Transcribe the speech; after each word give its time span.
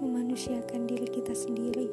memanusiakan 0.00 0.86
diri 0.86 1.08
kita 1.10 1.34
sendiri. 1.34 1.90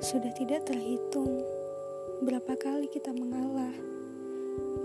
Sudah 0.00 0.32
tidak 0.32 0.64
terhitung 0.64 1.44
berapa 2.24 2.56
kali 2.56 2.88
kita 2.88 3.12
mengalah, 3.12 3.76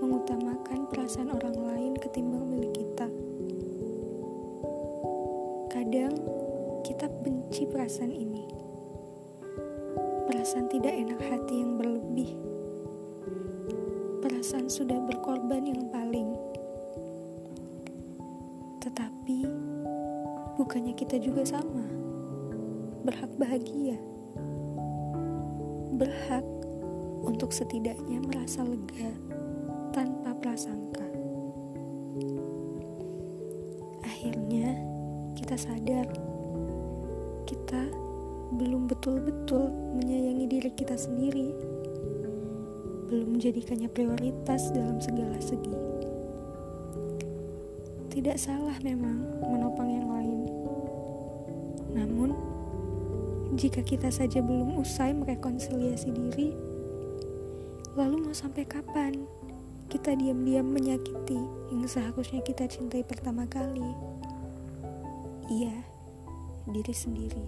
mengutamakan 0.04 0.84
perasaan 0.92 1.32
orang 1.32 1.56
lain 1.56 1.94
ketimbang 1.96 2.44
milik 2.44 2.76
kita. 2.76 3.08
Kadang 5.72 6.14
kita 6.84 7.08
benci 7.24 7.64
perasaan 7.72 8.12
ini. 8.12 8.44
Perasaan 10.28 10.68
tidak 10.68 10.92
enak 10.92 11.22
hati 11.24 11.64
yang 11.64 11.80
berlebih. 11.80 12.36
Perasaan 14.20 14.68
sudah 14.68 15.00
berkorban 15.08 15.72
yang 15.72 15.88
paling. 15.88 16.41
Bukannya 20.62 20.94
kita 20.94 21.18
juga 21.18 21.42
sama. 21.42 21.82
Berhak 23.02 23.34
bahagia. 23.42 23.98
Berhak 25.98 26.46
untuk 27.26 27.50
setidaknya 27.50 28.22
merasa 28.22 28.62
lega 28.62 29.10
tanpa 29.90 30.38
prasangka. 30.38 31.10
Akhirnya 34.06 34.78
kita 35.34 35.58
sadar 35.58 36.06
kita 37.50 37.82
belum 38.54 38.86
betul-betul 38.86 39.66
menyayangi 39.98 40.46
diri 40.46 40.72
kita 40.78 40.94
sendiri, 40.94 41.50
belum 43.10 43.34
menjadikannya 43.34 43.90
prioritas 43.90 44.70
dalam 44.70 45.02
segala 45.02 45.42
segi. 45.42 45.74
Tidak 48.12 48.38
salah 48.38 48.76
memang 48.84 49.24
menopang 49.40 49.88
yang 49.88 50.08
lain, 50.12 50.21
jika 53.62 53.86
kita 53.86 54.10
saja 54.10 54.42
belum 54.42 54.82
usai 54.82 55.14
merekonsiliasi 55.14 56.10
diri, 56.10 56.50
lalu 57.94 58.26
mau 58.26 58.34
sampai 58.34 58.66
kapan 58.66 59.22
kita 59.86 60.18
diam-diam 60.18 60.66
menyakiti 60.66 61.38
yang 61.70 61.86
seharusnya 61.86 62.42
kita 62.42 62.66
cintai 62.66 63.06
pertama 63.06 63.46
kali? 63.46 63.86
Iya, 65.46 65.78
diri 66.74 66.96
sendiri. 66.96 67.46